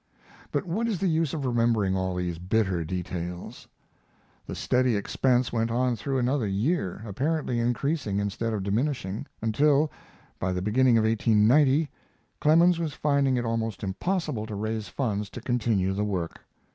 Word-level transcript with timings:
But 0.51 0.65
what 0.65 0.87
is 0.87 0.97
the 0.97 1.07
use 1.07 1.31
of 1.31 1.45
remembering 1.45 1.95
all 1.95 2.15
these 2.15 2.39
bitter 2.39 2.83
details? 2.83 3.67
The 4.47 4.55
steady 4.55 4.95
expense 4.95 5.53
went 5.53 5.69
on 5.69 5.95
through 5.95 6.17
another 6.17 6.47
year, 6.47 7.03
apparently 7.05 7.59
increasing 7.59 8.17
instead 8.17 8.51
of 8.51 8.63
diminishing, 8.63 9.27
until, 9.43 9.91
by 10.39 10.53
the 10.53 10.61
beginning 10.63 10.97
of 10.97 11.03
1890, 11.03 11.91
Clemens 12.39 12.79
was 12.79 12.93
finding 12.95 13.37
it 13.37 13.45
almost 13.45 13.83
impossible 13.83 14.47
to 14.47 14.55
raise 14.55 14.87
funds 14.87 15.29
to 15.29 15.39
continue 15.39 15.93
the 15.93 16.03
work. 16.03 16.41